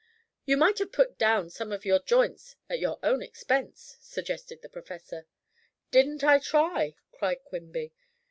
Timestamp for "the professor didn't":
4.63-6.23